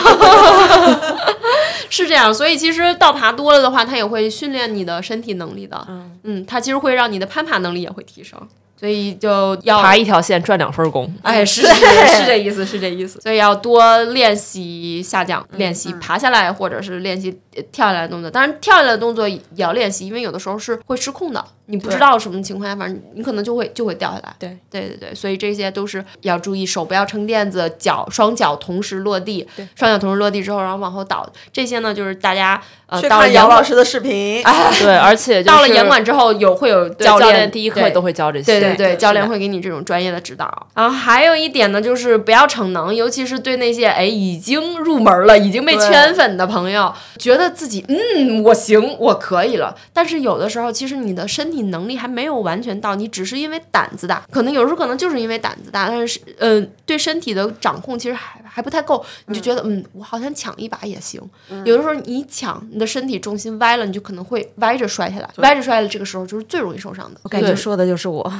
[1.91, 5.87] 是这样，所以其实倒爬多了的话，它也会训练你的身体能力的。
[6.23, 8.39] 嗯它其实会让你的攀爬能力也会提升，
[8.79, 11.13] 所以就要爬一条线赚两份工。
[11.21, 13.19] 哎，是是是这意思，是这意思。
[13.19, 18.29] 所以要多练习下降，练习爬下来，或者是练习呃跳下来的动作。
[18.29, 24.35] 当然，跳下来的动作也要练习，因为有的时候是会失控的，你不知道什么情况下，反正你可能就会就会掉下来。
[24.39, 31.27] 对对对对，所以这些都是要注意，手不要撑垫子，脚双脚同时落地，双脚同时落地之后，然后往后倒。
[31.51, 34.41] 这些呢，就是大家呃去到了严管，看姚老师的视频。
[34.79, 38.45] 对，而且、就是、到了严管之后有会有教练教练第一课对都会教这些。
[38.45, 40.67] 对对对，对教练会给你这种专业的指导。
[40.73, 49.75] 然后还有一点呢，就是不要逞能，尤其是对那些哎已经入门了、已经被圈粉的朋友，觉得自己嗯我行，我可以了。
[49.93, 61.21] 但是有的时候，其实你的身体能力还没有完全到，你只是因为胆子大，可能有时候可能就是因为胆子大，但是呃对身体的掌控其实还还不太够，你就觉得嗯我好像抢一把也行。
[61.65, 67.19] 有的时候你抢，你的身体重心歪了，你就可能会歪着摔下来，歪着摔了，这个时候就是最容易受伤的。
[67.23, 68.31] 我感觉说的就是我。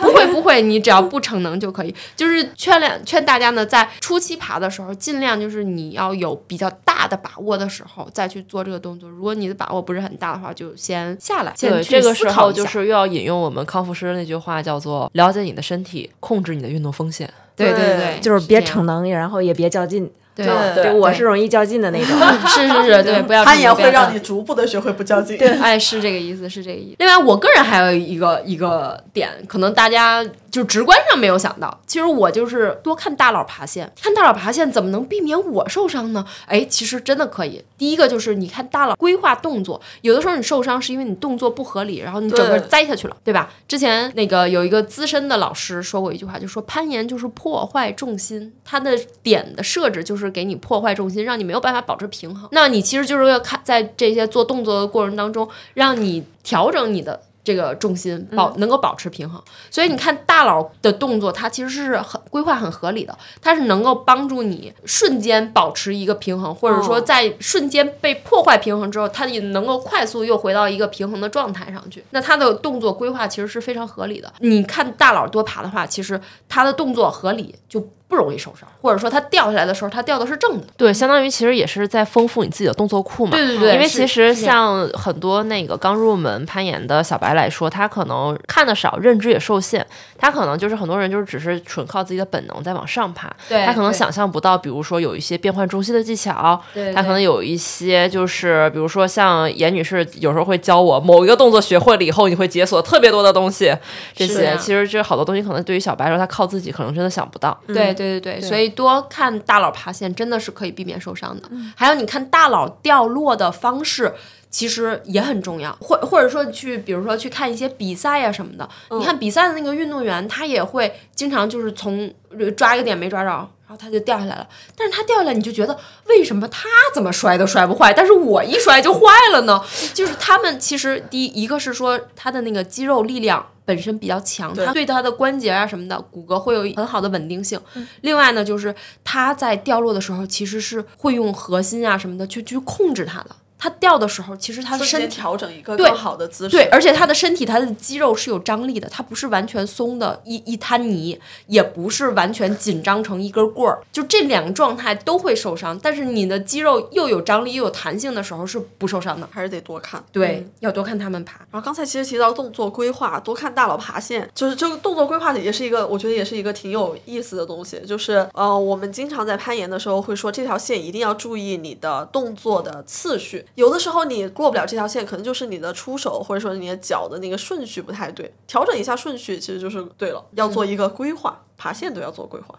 [0.10, 1.94] 不会不会，你只要不逞能就可以。
[2.16, 9.08] 就是劝两劝大家呢，在初期爬的时候，尽量就是你要有比较大的把握的时候再去做这个动作。
[9.08, 20.10] 如果你的把握不是很大的话，就先下来，先对，这个时候就是又要引用我们康复师那句话，叫做“了解你的身体，控制你的运动风险对对对，就是别逞能，然后也别较劲。
[20.34, 22.16] 对对对，我是容易较劲的那种。
[22.48, 25.36] 是是是，对，不要攀岩不要这样会让你逐步的学会不较劲。
[25.36, 26.96] 对哎，是这个意思，是这个意思。
[26.98, 36.26] 另外，我个人还有一个一个点，可能大家就直观上没有想到，其实我就是多看大佬爬线，看大佬爬线怎么能避免我受伤呢？
[36.46, 37.64] 哎，其实真的可以。
[37.78, 43.52] 第一个就是你看大佬规划动作，有的时候你受伤是因为你动作不合理，然后你整个栽下去了，对吧？
[43.68, 52.48] 之前那个有一个资深的老师说过一句话，就说攀岩就是破坏重心，它的点的设置就是给你破坏重心，让你没有办法保持平衡。
[52.52, 57.22] 那你其实就是要看在这些做动作的过程当中，让你调整你的。
[57.42, 72.04] 这个重心保能够保持平衡，所以你看大佬的动作，它其实是很规划很合理的，它是能够帮助你瞬间保持一个平衡，或者说哦在瞬间被破坏平衡之后，它也能够快速又回到一个平衡的状态上去。
[72.10, 74.32] 那它的动作规划其实是非常合理的。
[74.40, 77.88] 你看大佬多爬的话，其实他的动作合理就。
[78.10, 80.66] 不容易受伤，或者说它掉下来的时候，它掉的是正的。
[80.76, 83.30] 对，相当于其实也是在丰富你自己的动作库嘛。
[83.30, 89.86] 对对对因为其实像很多那个刚入门攀岩的小白来说，他可能看的少，认知也受限，
[90.18, 103.72] 他可能就是很多人就是只是纯靠自己的本能在往上爬，对他可能想象不到，比如说有一些变换中心的技巧，对他可能有一些就是比如说像严女士有时候会教我某一个动作学会了以后，你会解锁特别多的东西，
[104.16, 107.56] 这些其实这好多东西可能对于小白来说，他靠自己可能真的想不到。
[107.68, 111.48] 对对对对，所以多看大佬爬线真的是可以避免受伤的。
[111.76, 114.14] 还有你看大佬掉落的方式。
[114.52, 118.68] 其实也很重要，或或者说去，比如说去看一些比赛呀、什么的。
[118.90, 124.48] 你看比赛的那个运动员，他也会经常就是从呃抓一个点没抓着，然后他就掉下来了。
[124.76, 129.00] 但是他掉下来，你就觉得为什么他怎么摔都摔不坏，但是我一摔就坏
[129.32, 129.62] 了呢？
[129.94, 137.56] 就是他们其实第一一个是说他的那个肌肉力量本身比较强，它对它的关节啊什么的骨骼会有很好的稳定性。
[138.00, 143.30] 另外呢，就是它在掉落的时候其实是会用核心啊什么的去去控制它的。
[143.60, 146.56] 他掉的时候，其实他的身体调整一个更好的姿势。
[146.56, 155.78] 对，而且他的身体，他的肌肉是有张力的，它不是完全松的一一滩泥，也不是完全紧张成一根棍儿，就这两个状态都会受伤。
[155.82, 159.28] 但是你的肌肉又有张力又有弹性的时候是不受伤的。
[159.30, 160.02] 还是得多看。
[160.10, 161.38] 对，要多看他们爬。
[161.50, 167.78] 然后刚才其实提到动作规划，多看大佬爬线，就是这个动作规划也是一个，我觉得也是一个挺有意思的东西。
[167.86, 173.44] 就是呃，我们经常在攀岩的时候会说，这条线一定要注意你的动作的次序。
[173.54, 180.24] 有的时候你过不了这条线，可能就是你的出手或者说你的脚的那个顺序不太对，调整一下顺序其实就是对了。
[180.32, 182.58] 要做一个规划，爬线都要做规划。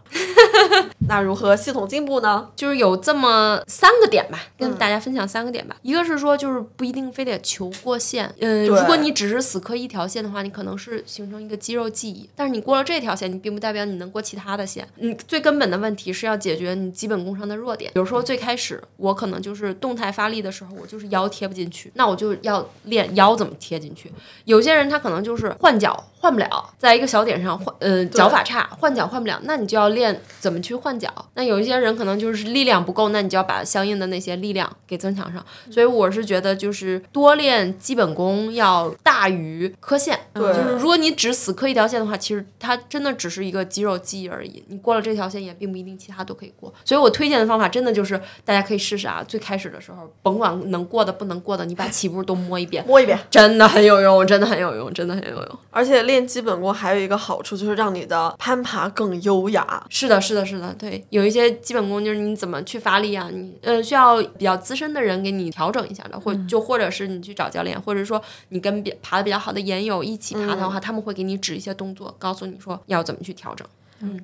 [1.09, 2.47] 那如何系统进步呢？
[2.55, 5.75] 就是有这么三个点吧，跟大家分享三个点吧。
[5.81, 14.87] 一个是说，就是不一定非得求过线，嗯，对如果你只是死磕一条线的话，你可能是形成一个肌肉记忆，但是你过了这条线，你并不代表你能过其他的线。
[14.97, 17.91] 嗯，最根本的问题是要解决你基本功上的弱点。
[17.93, 24.11] 比如说最开始我可能就是动态发力的时候，我就是腰贴不进去，那我就要练腰怎么贴进去。
[24.45, 31.09] 有些人他可能就是换脚换不了，在一个小点上换，呃，脚法差，换脚换不了，那你就要练怎么去换脚。
[31.33, 35.43] 那有一些人可能就是力量不够，那你就要把相应的那些力量给增强上。
[35.69, 40.19] 所以我是觉得，就是多练基本功要大于磕线。
[40.33, 44.63] 对就是如果你只死磕一条线的话，其实它真的只是一个肌肉记忆而已。
[44.67, 46.73] 你过了这条线，也并不一定其他都可以过。
[46.85, 49.23] 所以我推荐的方法真的就是大家可以试试啊。
[49.27, 52.83] 最开始的时候，甭管能过的不能过的，你把起步都摸一遍。
[52.87, 53.17] 摸一遍。
[53.29, 55.59] 真的很有用，真的很有用，真的很有用。
[55.69, 59.85] 而且练基本功还有一个好处，就是让你的攀爬更优雅。
[59.89, 73.67] 是的，是的，是的，对，有一些基本功就是你怎么去发力啊，你呃需要比较资深的人给你调整一下的，或就或者是你去找教练，或者说你跟比爬的比较好的岩友一起爬的话，他们会给你指一些动作，告诉你说要怎么去调整。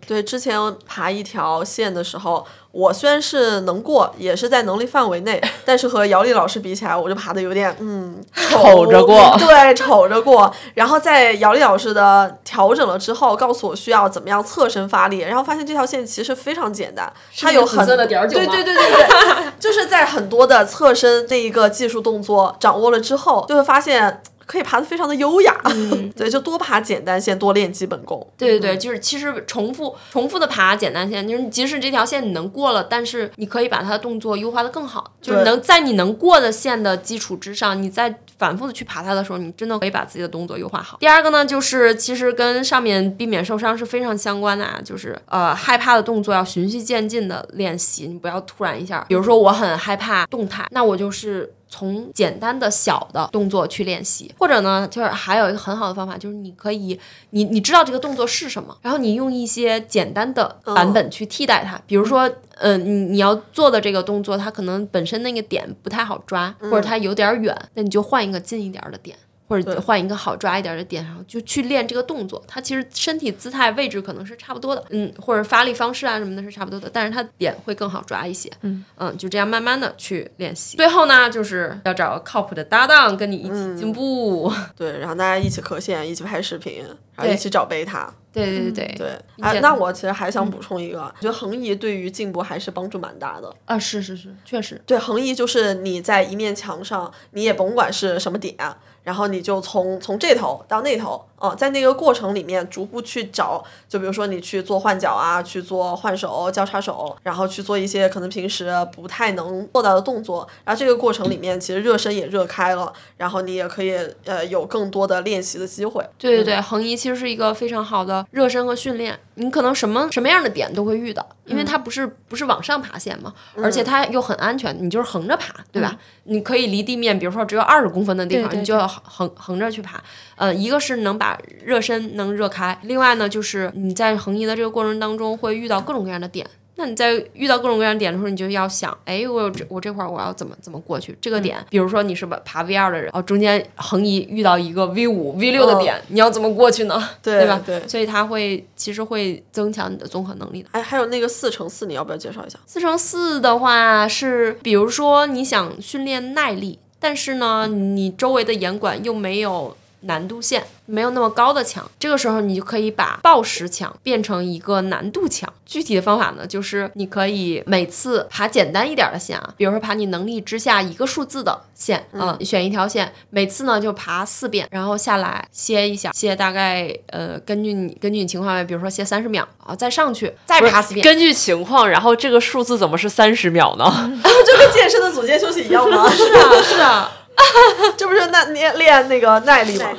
[0.05, 10.53] 对，之前爬一条线的时候，我虽然是能过，也是在能力范围内，但是和姚丽老师比起来，我就爬的有点嗯瞅 着过对，瞅着过。
[10.73, 18.07] 然后在姚丽老师的调整了之后，告诉我需要怎么样侧身发力，然后发现这条线其实非常简单，它有很对对
[18.47, 24.21] 对对对，就是在很多的侧身那一个技术动作掌握了之后，就会发现。
[24.47, 25.55] 可以爬得非常的优雅，
[26.15, 28.25] 对，就多爬简单线，多练基本功。
[28.37, 40.97] 对对对，就是其实重复重复的爬简单线，就是即使这条线你能过了，但是你可以把它的动作优化的更好，就是能在你能过的线的基础之上，你再反复的去爬它的时候，你真的可以把自己的动作优化好。
[40.99, 51.53] 第二个呢，就是其实跟上面避免受伤是非常相关的啊，就是呃害怕的动作要循序渐进的练习，你不要突然一下，比如说我很害怕动态，那我就是。
[51.69, 56.99] 从简单的小的动作去练习，或者呢，就是还有一个很好的方法，就是你可以，
[57.31, 61.79] 你你知道这个动作是什么，然后你用一些简单的版本去替代它。
[61.85, 69.17] 比如说，嗯，你你要做的这个动作，它可能本身那个点不太好抓，或者它有点远，那你就换一个近一点的点。
[69.47, 72.43] 或者换一个好抓一点的点，然后就去练这个动作。
[72.47, 78.83] 它其实身体姿态位置可能是差不多的，嗯，或者发力方式啊什么的是差不多的，但是它点会更好抓一些，嗯
[79.17, 80.77] 就这样慢慢的去练习。
[80.77, 84.51] 最后呢，就是要找靠谱的搭档跟你一起进步。
[84.75, 86.83] 对，然后大家一起磕线，一起拍视频，
[87.17, 88.13] 然后一起找贝塔。
[88.31, 93.51] 对对对对啊那我其实还想补充一个，我觉得横移对于进步还是帮助蛮大的。
[93.65, 98.55] 啊，是是是，确实，对，横移就是你在一面墙上，你也甭管是什么点，
[99.01, 113.95] 然后你就从从这头到那头，哦、在那个过程里面逐步去找，就比如说你去做换脚啊，去做换手、交叉手，然后去做一些可能平时不太能做到的动作，然后这个过程里面其实热身也热开了，然后你也可以
[114.25, 116.03] 呃有更多的练习的机会。
[116.17, 119.19] 对对对，横移其实是一个非常好的热身和训练。
[119.35, 125.95] 你可能什么什么样的点都会遇到，因为它不是不是往上爬线嘛，而且它又很安全，你就是横着爬，对吧？
[126.23, 130.03] 你可以离地面，比如说只有二十公分的地方，对对你就要横横着去爬。
[130.35, 131.26] 呃，一个是能把
[131.63, 136.45] 热身能热开，另外呢就是你在横移的这个过程当中会遇到各种各样的点。
[136.79, 141.57] 那你在遇到各种各样的点的时候，你就要想，哎，我有这我这块儿我要怎么怎么过去这个点？
[141.71, 147.03] 比如说你是吧爬 V 二的人，哦，中间横移遇到一个 V 五、V 六的点，你要怎么过去呢？
[147.23, 147.59] 对 吧？
[147.65, 150.69] 对所以它会其实会增强你的综合能力的。
[150.73, 152.59] 哎，还有那个四乘四，你要不要介绍一下？
[152.67, 159.75] 四乘四的话是，比如说你想训练耐力，但是呢，你周围的严管又没有
[160.07, 165.51] 难度线，没有那么高的墙，这个时候你就可以把抱石墙变成一个难度墙。
[165.65, 181.03] 具体的方法呢，就是你可以每次爬简单一点的线啊，比如说爬你能力之下一个数字的线，嗯，你选一条线，每次呢就爬四遍，然后下来歇一下，歇大概呃根据你根据你情况，比如说歇三十秒啊，再上去再爬四遍。
[181.03, 183.85] 根据情况，然后这个数字怎么是三十秒呢？
[184.23, 186.07] 就跟健身的组间休息一样吗？
[186.15, 187.11] 是啊，是啊，
[187.97, 189.89] 这不是那练练那个耐力吗？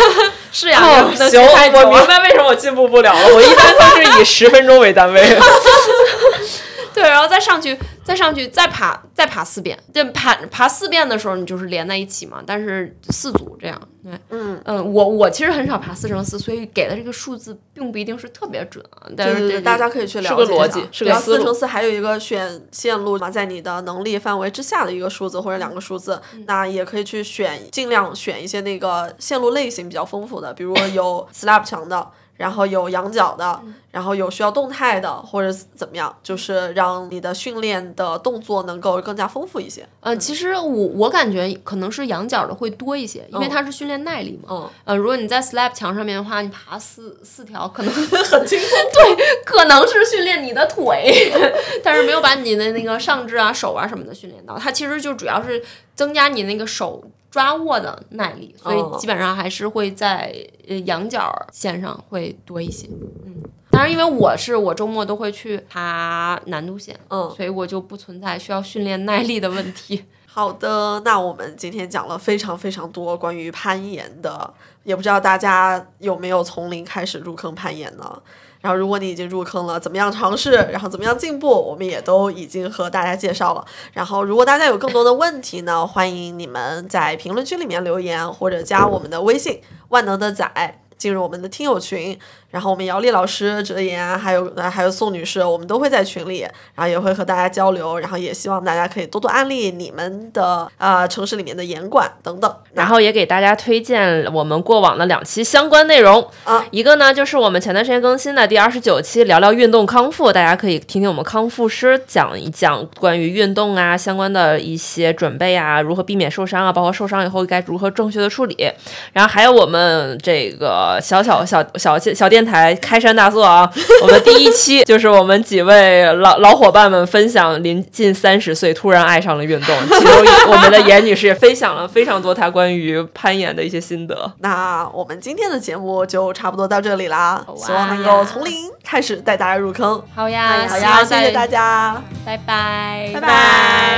[0.50, 3.34] 是呀，哦，能行，我明白为什么我进步不了了。
[3.34, 3.84] 我一般都
[4.14, 5.22] 是以十分钟为单位。
[6.94, 9.76] 对，然后再上去，再上去，再爬，再爬四遍。
[9.92, 13.76] 这爬爬四遍的时候，你就是连在一起嘛，但是四组这样。
[14.04, 19.10] 对，嗯嗯，我我其实很少爬四乘四，所以给的这个数字并不一定是特别准啊。
[19.16, 32.08] 但是对对对，大家可以去了解是个逻辑四乘四还有一个选线路嘛，在你的能力范围之下的一个数字或者两个数字，那也可以去选，尽量选一些那个线路类型比较丰富的，比如有 slab 墙的。
[32.36, 33.60] 然后有仰角的，
[33.90, 39.86] 然后有需要动态的，或者怎么样，就是让你的训练的动作能够更加丰富一些。
[40.00, 44.48] 呃，其实我我感觉可能是仰角的会多一些，因为嗯它是训练耐力嘛。
[44.50, 48.78] 嗯，呃，如果你在 slab 墙上面的话，你爬四四条可能 很轻松。
[48.92, 51.32] 对可能是训练你的腿，
[51.82, 54.58] 但是没有把你的那个上肢啊、手啊什么的训练到。
[54.58, 55.62] 它其实就主要是
[55.94, 57.02] 增加你那个手
[57.36, 60.34] 抓握的耐力，所哦以基本上还是会在
[60.66, 62.88] 呃羊角线上会多一些。
[63.26, 70.02] 嗯，当然，因为我是我周末都会去爬难度线，嗯所以我就不存在需要训练耐力的问题。
[70.26, 74.52] 好的，那我们今天讲了非常非常多关于攀岩的，
[74.84, 78.22] 也不知道大家有没有从零开始入坑攀岩呢？
[78.66, 83.64] 然后，如果你已经入坑了，怎么样尝试，然后怎么样进步，我们也都已经和大家介绍了。
[83.92, 89.60] 然后，如果大家有更多的问题呢，欢迎你们在评论区里面留言，或者加我们的微信
[89.90, 90.50] “万能的仔”，
[90.98, 92.18] 进入我们的听友群。
[92.50, 96.40] 然后我们姚丽老师、哲言还有还有宋女士，我们都会在群里，
[96.74, 102.56] 然后也会和大家交流，然后也希望大家可以多多安利你们的呃城市里面的严管等等。
[102.72, 118.70] 然后也给大家推荐我们过往的两期相关内容啊，一个呢就是我们前段时间更新的第二十九期，聊聊运动康复，大家可以听听我们康复师讲一讲关于运动啊相关的一些准备啊，如何避免受伤啊，包括受伤以后该如何正确的处理。
[119.12, 123.66] 然后还有我们这个小小小小小电台开山大作啊，
[124.02, 130.12] 我们第一期就是我们几位老老伙伴们分享临近三十岁突然爱上了运动，其中
[130.48, 134.30] 我们的严女士也分享了非常多她关于攀岩的一些心得。
[134.40, 140.02] 那我们今天的节目就差不多到这里啦，希望能够从零开始带大家入坑。
[140.14, 143.28] 好呀，好呀，谢谢大，家，拜拜，拜拜，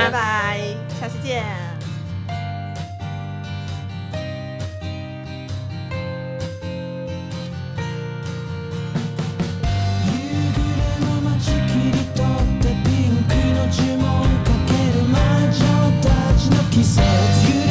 [0.05, 0.59] 拜拜，
[1.01, 1.68] 下期见。
[16.79, 17.65] He said.
[17.65, 17.68] you